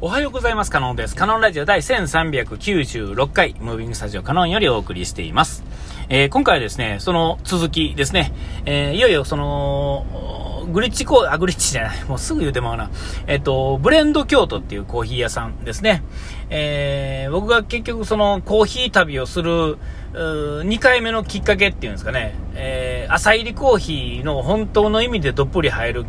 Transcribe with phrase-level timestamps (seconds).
[0.00, 0.72] おはようございます。
[0.72, 1.14] カノンです。
[1.14, 5.62] カノンラジオ第1396回、ムービングスタジオカノンよりお送りしています。
[6.08, 8.32] えー、今回はですね、その続きですね、
[8.66, 12.90] えー、いよいよその、グリッチコー、あ、グリッチじゃない、もうすぐ言うてまうな。
[13.28, 16.02] えっ、と、ブレンド京都っていうコーヒー屋さんですね。
[16.50, 19.78] え、僕が結局そのコーヒー旅をする、
[20.12, 26.06] 2回目のきっかけっていうんですかね、えー、朝入りコーヒーの本当の意味でどっぷり入る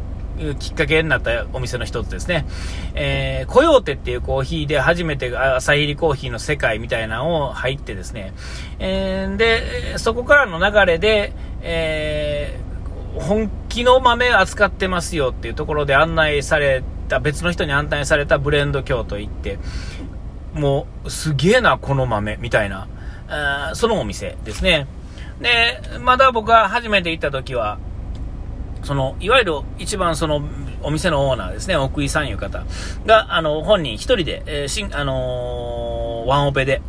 [0.59, 2.45] きっかけになったお店の一つですね。
[2.93, 8.33] えー、コヨーテっていうコーヒーで初めて朝入りコーヒーの世界みたいなのを入ってですね。
[8.79, 19.59] えー、で、そこからの流れで、えー、本気の豆扱ってますよっていうところで案内された、別の人に案内されたブレンド京都行って、
[20.53, 22.87] もう、すげえな、この豆、みたいな、
[23.27, 24.87] あそのお店ですね。
[25.39, 27.77] で、まだ僕が初めて行った時は、
[28.85, 30.41] その、いわゆる一番その、
[30.83, 32.63] お店のオーナーですね、奥井さんいう方
[33.05, 36.81] が、あの、本人一人で、えー、しん、あのー、ワンオペで、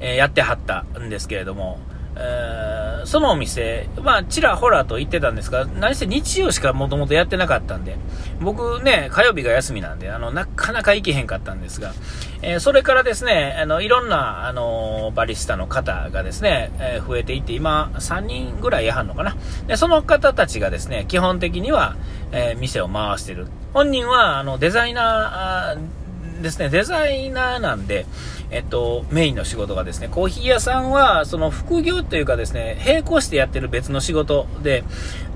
[0.00, 1.78] えー、やってはったんですけれども、
[2.16, 2.77] えー、
[3.08, 7.96] そのお店、まあ、ちらほらと言ってたんですが、何せ日曜しかもともとやってなかったんで、
[8.38, 11.94] 僕ね、火曜日が休みなんで、あの、なかなか行けへんかったんですが、
[12.42, 19.38] えー、それからですね、あの、いろんな、あの、バリスタの方がですね、えー、増えていって、今、3人ぐらいやはんのかな。
[19.66, 21.96] で、その方たちがですね、基本的には、
[22.30, 23.46] え店を回してる。
[23.72, 26.07] 本人は、あの、デザイナー
[26.40, 28.06] ですね、デザイナーなんで、
[28.50, 34.84] えっと、メインの仕事がですね、コーヒー屋さんは、その副業というかですね、並行してやってる別の仕事で、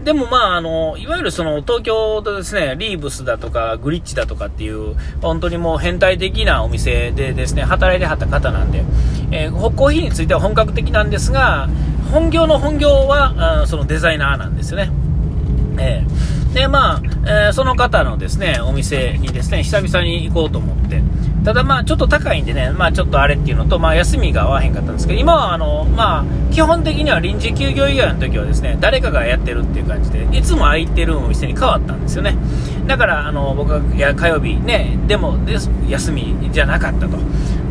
[0.04, 8.84] でもまあ、あの、いわゆるその東京でですね、リーブスだとかグリッチだとかっていう、本当にもう変態的なお店でですね、働いてはった方なんで、
[9.30, 11.68] えー、コーヒーについては本格的なんですが、
[12.12, 14.90] 本業の本業は、あそのデザイナーなんですよね。
[15.78, 21.02] えー、で、まあ、えー、その方のですね、お店にですね、久々に行こうと思って、
[21.44, 32.36] ただまあちょっと高いんでね、まあちょっとあれっていうのと、まあ休みが合わへんかったんですけど、今はあの、まあ基本的には臨時休業以外の時はですね、誰かがやってるっていう感じで、いつも空いてるお店に変わったんですよね。
[32.86, 35.56] だからあの、僕が火曜日ね、でもで
[35.88, 37.16] 休みじゃなかったと。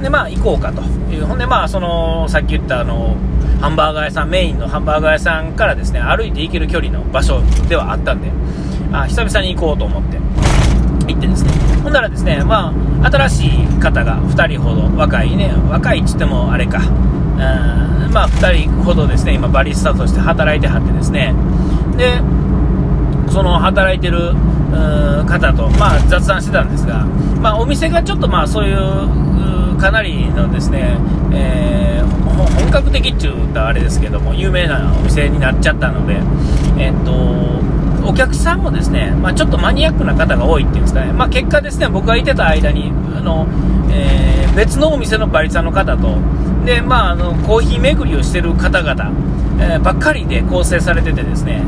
[0.02, 0.82] で、まあ行こうかと
[1.14, 1.26] いう。
[1.26, 3.16] ほんでまあその、さっき言ったあの、
[3.62, 8.32] ハンバーガー屋さん、メインのハンバーガー屋さんからですね、歩いて行ける距離の場所ではあったんで、
[8.92, 10.18] あ久々に行こうと思って、
[11.08, 11.52] 行ってですね、
[11.84, 21.34] ほんならですね、まあ、新しい方が2人ほど、若いね、若いっつってもあれか、うんまあ、2人ほどですね、今、バリスタとして働いてはってですね、
[21.98, 22.22] で、
[23.32, 24.34] その働いてる
[25.26, 27.06] 方と、まあ、雑談してたんですが、
[27.42, 30.98] まあ、お店がちょっとまあそういうかなりのですね、
[31.34, 36.22] えー、本格的って言ったらあれですけども有名なお店になっちゃったので、
[36.78, 37.62] えっと
[38.06, 43.48] お客さんもですね、まあ、ちょっとマニアックな方が多いっていうんですかね、まあ、結果ですね、僕がいてた間に、あの、
[43.92, 46.18] えー、別のお店のバリさんの方と、
[46.66, 49.12] で、まあ、あの、コーヒー巡りをしてる方々、
[49.60, 51.64] えー、ばっかりで構成されててですね、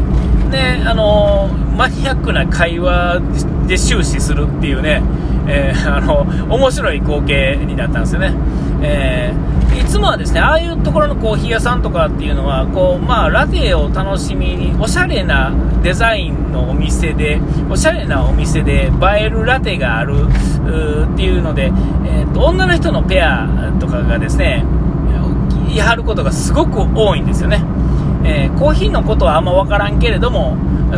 [0.53, 3.19] で、あの、マニアックな会話
[3.67, 5.01] で終始するっていうね、
[5.47, 6.21] えー、あの、
[6.55, 8.33] 面白い光景になったんですよね。
[8.81, 17.39] えーいつもはですね、ああいうところのコーヒー屋さんとかっていうのは、こう、まあ、ラテを楽しみに、おしゃれなデザインのお店で、
[17.69, 20.27] おしゃれなお店で映えるラテがある
[21.13, 21.71] っていうので、
[22.05, 24.63] えーと、女の人のペアとかがですね、
[25.67, 27.63] 言い張ることがすごく多いんですよね。
[28.23, 30.55] えー、コーヒーのことはあんま分からんけれども、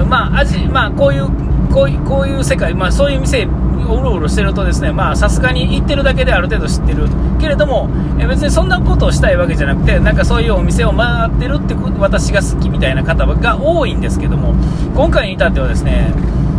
[0.10, 1.28] まあ、味、まあ、こういう、
[1.74, 3.48] こういう、こういう世界、まあ、そういう店
[3.94, 7.08] うろうろしてるとですね、まあさすがに行ってるだけである程度知ってる
[7.40, 14.56] けれども、え別にそんなことをしたいわけじゃなくて、なんかそういうお店を回ってるって私が好きみたいな方が多いんですけども、
[14.96, 16.14] 今回に至ってはですね、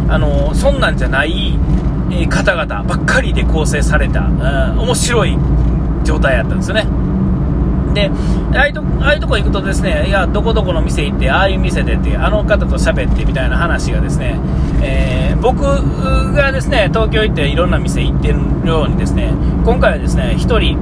[0.08, 1.58] あの、そんなんじゃない
[2.30, 5.36] 方々ばっかりで構成された、うん面白い
[6.04, 6.86] 状態やったんですよね。
[7.96, 8.10] で、
[8.54, 14.38] ああいうとああいうとこ行くとですね、いや、どこどこの店行って、ああいう店でって、あの方と喋ってみたいな話がですね、
[14.82, 15.62] えー、僕
[16.34, 19.32] がですね、東京行っていろんな店行ってるようにですね、
[19.64, 20.78] 今回はですね、1人、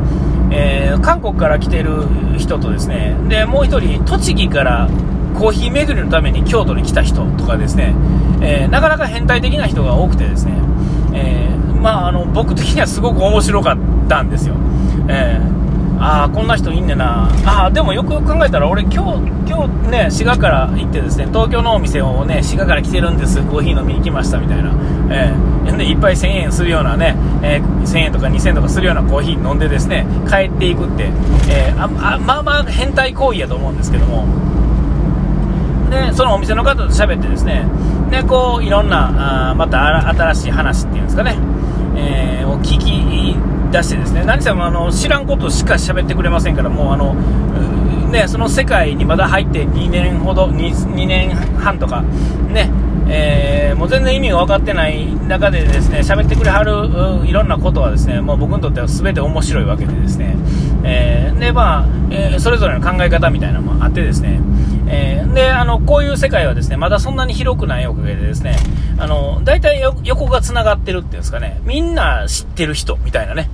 [0.51, 2.03] えー、韓国から来てる
[2.37, 4.89] 人とですね、で、もう1人、栃木から
[5.39, 7.95] コーヒー巡りのために京都に来た人とかですね、
[8.41, 10.53] えー、なかなか変態的な人が多くてですね、
[11.13, 13.77] えー、まあ、あの僕的にはすごく面白かっ
[14.09, 14.57] たんですよ。
[15.07, 15.64] えー
[16.05, 17.31] ああこんな人いんねんな。
[17.47, 23.43] ああでもよくよく考えたら俺今日今日ね滋賀から行ってですね東京のお店をね滋賀から来てるんです。
[23.45, 24.71] コーヒー飲みに来ましたみたいな。
[25.11, 31.05] えー、でいっぱい1000円するようなね、えー、1000円とか2000円とかするようなコーヒー飲んでですね帰っていくって、
[31.49, 34.27] えー、ああまあまあ変態行為やと思うんですけども。
[35.91, 37.67] でそのお店の方と喋ってですね
[38.11, 41.37] でこういろんなあまた新しい話っていうんですかね
[41.97, 43.37] えー、を聞き
[43.75, 47.15] 出してですね、何せもあの知らんことしか喋ってくれませんから、もうあの、
[48.11, 52.71] ね、その世界にまだ入って2年ほど、2, 2年半とか、ね、
[53.09, 60.37] えー、もう全然意味が分かってない中でですね喋ってくれはるいろんなことはですねもう僕にとっては全て面白いわけでですね、
[60.85, 64.41] えー、でまあ、えー、それぞれの考え方みたいなのもあってですね、
[64.89, 68.57] えー、であのこういう世界はですねまだそんなに広くないおかげでですね
[68.97, 71.61] あの大体横がつながってるっていうんですかね。
[71.65, 73.51] みんな知ってる人みたいなね。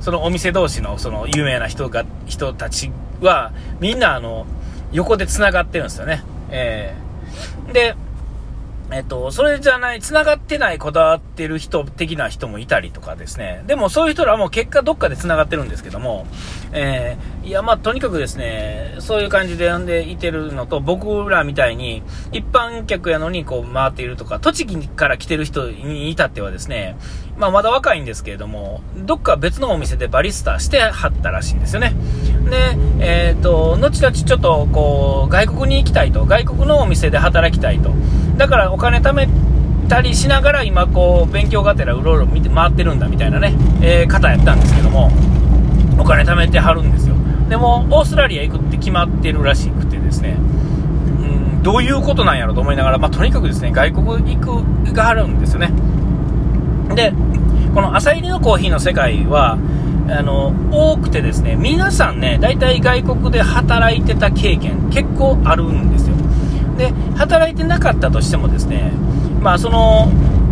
[0.00, 4.46] そのお店同士のその有名な人が人たちはみんなあの
[4.92, 7.96] 横でつながってるんですよね、えー、で
[8.92, 13.62] えっと、それじゃない、繋がってないこだわってる人的な人もいたりとかですね。
[13.68, 16.26] でもそういう人らはもう結果どっかで繋がってるんですけども、
[16.72, 22.02] えー、いや、まあとにかくですね、そういう感じで呼んでいてるのと、僕らみたいに
[22.32, 26.96] 一般客やのにこう回っているとか、栃木から来てる人に至ってはですね、
[27.40, 31.94] まあまだ若いんですけれども、どっか別のお店でバリスタしてはったらしいんですよね。
[32.50, 32.76] で、
[33.28, 37.90] えっ、ー、と、後々ちょっとこう、外国に行きたいと、外国のお店で働きたいと。
[38.36, 39.26] だからお金貯め
[39.88, 45.10] たりしながら今こう勉強がてらうろうろ見て回ってるんだみたいなね、えー、方やったんですけども
[45.98, 47.16] お金貯めてはるんですよ
[47.48, 55.72] でもオーストラリア行くって決まってるらしくてですねうんどういうことなんやろと思いながら、まあ、とにかくですね外国行くがあるんですよね
[56.94, 57.12] で
[57.74, 59.58] この朝入りのコーヒーの世界は
[60.08, 66.16] あの多くてですね皆さんね大体外国で働いてた経験結構あるんですよ。
[66.76, 68.90] で働いてなかったとしてもですね
[69.40, 70.10] まあその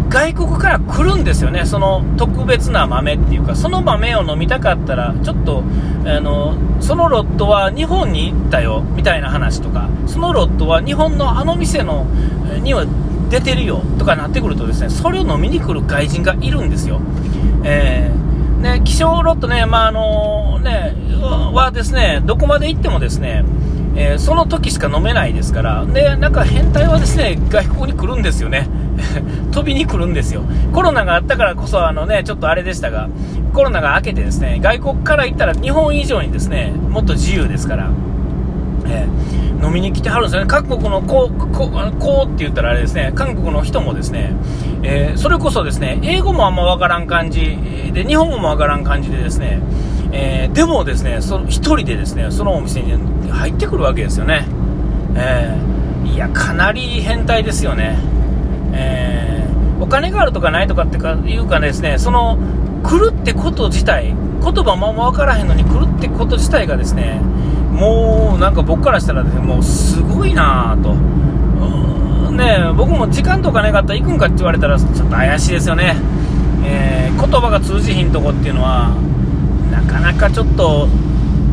[0.09, 5.63] 外国から来るんですよね、その特別な豆っていうか、その豆を飲みたかったら、ちょっと
[6.07, 12.07] あのそのロットは日本に行ったよみたいな話とか、そのロットは日本のあの店の
[12.63, 12.87] には
[13.29, 17.01] 出てるよとかなってくると、ですねそれを飲みに来る外人がいるんですよ。
[17.65, 18.29] えー
[18.59, 20.95] ね、希少ロットね、まああのね、
[21.53, 23.45] はですね、どこまで行ってもですね、
[23.95, 28.69] えー、その時しか飲めないですから、で、なんか変態はですね、外国に来るんですよね。
[29.53, 30.43] 飛びに来るんですよ。
[30.73, 33.09] コロナがあったからこそ、あのね、ちょっとあれでしたが、
[33.53, 37.91] コロナが明けてですね、外国から行ったら日本以上にですね、もっと自由ですから、
[38.89, 40.47] えー、飲みに来てはるんですよね。
[40.49, 44.35] 各国のこう、こう、こうって言ったらあれですね、韓国の人もですね、
[44.83, 47.59] えー、それこそですね、英語もあんまわからん感じ
[47.93, 49.61] で、日本語もわからん感じでですね、
[50.13, 52.93] えー、でもですね、その1人でですね、そのお店に
[53.31, 54.47] 入ってくるわけですよね。
[55.15, 57.99] えー、いや、かなり変態ですよね。
[58.73, 62.39] えー、お金があるとかないとかってかいうかですね、その、
[62.83, 67.21] 来るってこと自体、言葉も分からへんのに来るってこと自体がですね、
[67.79, 70.95] もうなんか僕からしたらですね、もうすごいなぁと。
[72.33, 75.97] ね、僕も時間とかなかったら行くんかって言われたらちょっと怪しいですよね。
[76.65, 78.91] えー、言葉が通じひんとこっていうのは、
[79.71, 80.89] なかなかちょっと、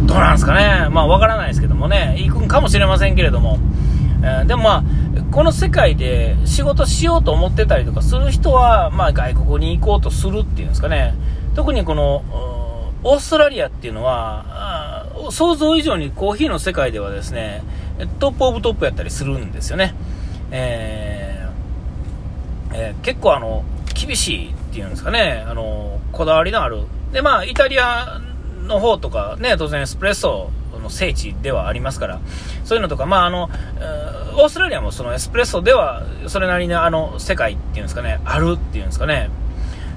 [0.05, 3.57] どうなんですかね、まあわからないですけどもね、行くんかもしれませんけれども、
[4.21, 4.83] えー、でもまあ、
[5.31, 11.15] この世界で仕事しようと思ってたりとかする人は、まあ外国に行こうとするっていうんですかね、
[11.55, 12.23] 特にこの、
[13.03, 14.45] オーストラリアっていうのは、
[15.31, 17.63] 想像以上にコーヒーの世界ではですね、
[18.19, 19.93] トップオブトップやったりするんですよね。
[20.51, 23.63] えーえー、結構あの、
[23.93, 28.19] 厳しいっていうんですかね、あの、こだわりのあるで、まあ、イタリア
[28.67, 30.49] の方とかね、当然エスプレッソ
[30.81, 32.19] の聖地ではありますから、
[32.65, 33.49] そういうのとか、まあ、あの、
[34.37, 39.29] オーストラリアもそのエスプレッソでは、それなりにあの、世界っていうんですかね、あるっていうんですかね。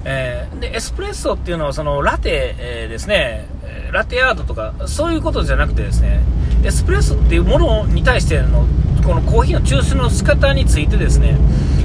[0.05, 3.47] えー、で、エスプレッソっていうのは、その、ラテ、えー、ですね、
[3.91, 6.21] ラテアートとか、そういうことじゃなくてですね、
[6.63, 8.67] エスプレッソっていうものに対しての、
[9.05, 11.37] このコーヒーの抽出の仕方についてですね、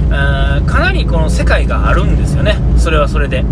[0.09, 3.43] かなりこの世界があるんですよね、それはそれで。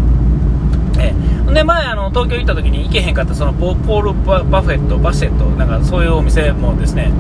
[1.00, 1.13] え、
[1.54, 7.12] で前あの東京行った時に行けへんかったそのポールバ・バフェットバシェットなんかそういうお店もですね、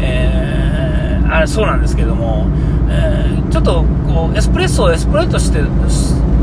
[0.00, 2.46] えー、あれそうなんですけども、
[2.88, 5.60] えー、ちょっとこうエスプレッソをエスプレッソして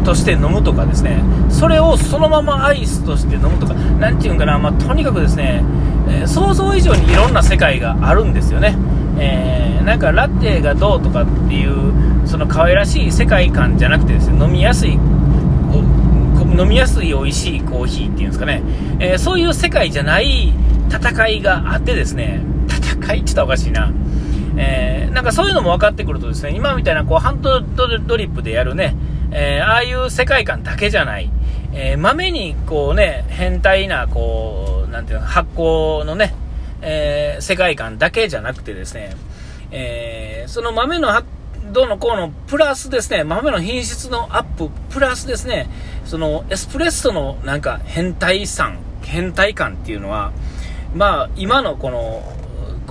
[0.03, 5.63] として飲むとかですねそれをそのままアイスとして飲むとか何て言うんかな、まあ、とにかくですね、
[6.09, 8.75] え想像以上にいろんな世界があるんですよね、
[9.19, 14.99] えなんかラテがどうとかっていうその可愛らしい世界観じゃなくてですね飲みやすい
[16.57, 18.61] 飲みやすい美味しいコーヒーっていうんですかね、
[18.99, 20.53] えー、そういう世界じゃない
[20.89, 23.91] 戦いがあってですね、戦いって言ったらおかしいな。
[24.55, 28.95] えー、なんかそういうのも分かってくるとですね、今みたいなこうハンドドリップでやるね、
[29.33, 31.31] えー、ああいう世界観だけじゃない、
[31.73, 36.35] えー、豆にこうね、変態なこう、なんていうの、発酵のね、
[36.81, 39.15] えー、世界観だけじゃなくてですね、
[39.71, 41.09] えー、その豆の
[41.71, 45.67] どうのこうの、プラスですね、豆の品質のアップ、プラスですね、
[46.05, 48.71] そのエスプレッソのなんか変態さ
[49.01, 50.31] 変態感っていうのは、
[50.93, 52.21] まあ、今のこの、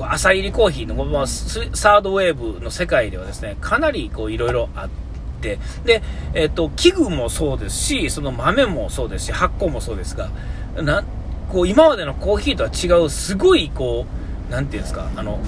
[0.00, 5.11] 朝入りコーヒーの、まあ、サードウェーブの世界ではですね、かなりこういろいろあって、
[5.42, 6.02] で、
[6.34, 10.30] えっ、と、器具もそうですし、その豆もそうですし、発酵もそうですが、
[10.76, 11.04] な
[11.52, 14.06] こう今までのコーヒーとは違う、すごいこ
[14.48, 15.38] う、なんていうんですか、あの、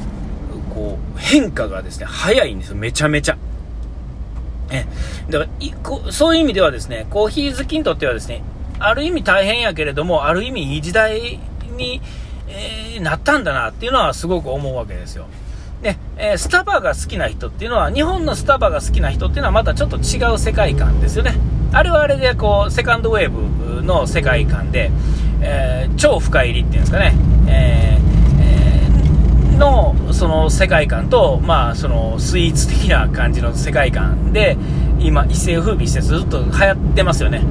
[0.74, 3.38] こう、変化がですね、早いんですよ、めちゃめちゃ。
[4.70, 4.86] え、
[5.30, 8.42] だからいこ、そういう意味ではですね、コーヒー好きにとってはですね、
[8.78, 11.38] ある意味大変やけれども、ある意味いい時代
[11.76, 12.02] に、
[12.48, 15.26] えー、なったんだなっていうのはすごく思うわけですよ。
[15.84, 21.34] で、え、スタバが好きな人っていうのは、日本のスタバが好きな人っていうのはまたちょっと違う世界観ですよね。
[21.72, 24.90] あれはあれでこう、セカンドウェーブの世界観で、
[25.42, 27.12] えー、超深入りっていうんですかね、
[27.48, 34.56] えー、の、その世界観と、まあ、そのスイーツ的な感じの世界観で、
[35.00, 37.42] 今、一世風靡してずっと流行ってますよね。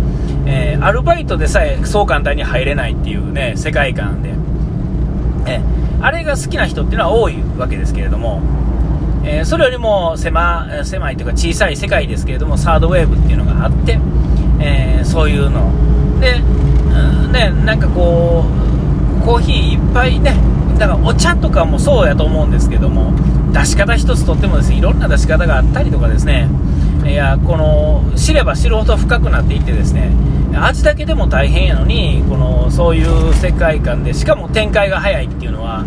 [0.48, 4.34] えー、アルバイトでさえそう簡単に入れないっていうね、世界観で。
[5.46, 5.62] え
[6.04, 8.42] あれが好きな人っていうのは多いわけですけれども、
[9.24, 13.98] えー、それよりも狭狭いというか小さい世界ですけれども、サードウェーブっていうのがあって、
[14.60, 15.72] えー、そういうの。
[16.20, 18.44] で、うん、ね、なんかこ
[19.22, 20.36] う、コーヒーいっぱいね、
[20.78, 23.14] だからお茶とかもそうやと思うんですけども、
[23.54, 26.50] 出し方一つとってもですね、いろんな出し方があったりとかですね、
[27.06, 30.12] いや、この、知れば知るほど深くなっていってですね、
[30.56, 35.86] 味だけでも大変やのに、この、そういう世界観で、しかも展開が早いっていうのは、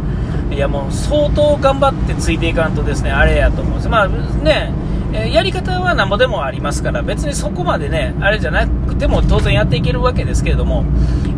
[0.50, 3.88] いやもう相当頑張ってついていかんとですね、あれやと思うんです。
[3.88, 4.72] まあね、
[5.32, 10.84] やり方はなんぼでもありますから、別にそこまでね、あれじゃなくても当然やっていけるわけですけれども、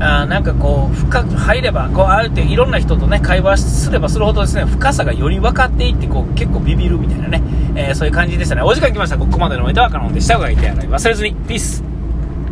[0.01, 7.43] あなんかこう、深く入れば、こう、あえていろんな人とね、会話すればするほどですね、深さがより分かっていって、こう、結構ビビるみたいなね、
[7.75, 8.63] えー、そういう感じでしたね。
[8.63, 9.19] お時間きました。
[9.19, 10.39] ここまでのお相手はカノンでした。
[10.39, 11.35] お会いて忘れずに。
[11.35, 11.88] ピース。